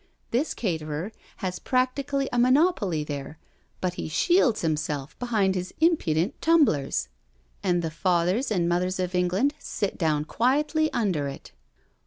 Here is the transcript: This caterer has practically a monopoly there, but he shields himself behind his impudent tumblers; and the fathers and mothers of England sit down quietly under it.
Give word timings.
This 0.31 0.55
caterer 0.55 1.11
has 1.45 1.59
practically 1.59 2.27
a 2.33 2.39
monopoly 2.39 3.03
there, 3.03 3.37
but 3.81 3.93
he 3.93 4.09
shields 4.09 4.61
himself 4.61 5.13
behind 5.19 5.53
his 5.53 5.75
impudent 5.79 6.41
tumblers; 6.41 7.07
and 7.61 7.83
the 7.83 7.91
fathers 7.91 8.49
and 8.49 8.67
mothers 8.67 8.99
of 8.99 9.13
England 9.13 9.53
sit 9.59 9.99
down 9.99 10.25
quietly 10.25 10.91
under 10.91 11.27
it. 11.27 11.51